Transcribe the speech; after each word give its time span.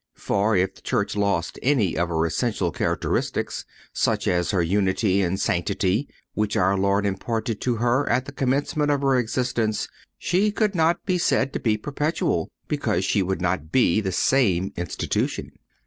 For, 0.15 0.55
if 0.57 0.73
the 0.73 0.81
Church 0.81 1.15
lost 1.15 1.59
any 1.61 1.95
of 1.95 2.09
her 2.09 2.25
essential 2.25 2.71
characteristics, 2.71 3.65
such 3.93 4.27
as 4.27 4.49
her 4.49 4.63
unity 4.63 5.21
and 5.21 5.39
sanctity, 5.39 6.09
which 6.33 6.57
our 6.57 6.75
Lord 6.75 7.05
imparted 7.05 7.61
to 7.61 7.75
her 7.75 8.09
at 8.09 8.25
the 8.25 8.31
commencement 8.31 8.89
of 8.89 9.03
her 9.03 9.15
existence, 9.15 9.87
she 10.17 10.49
could 10.49 10.73
not 10.73 11.05
be 11.05 11.19
said 11.19 11.53
to 11.53 11.59
be 11.59 11.77
perpetual 11.77 12.49
because 12.67 13.05
she 13.05 13.21
would 13.21 13.41
not 13.41 13.71
be 13.71 14.01
the 14.01 14.11
same 14.11 14.73
Institution. 14.75 15.51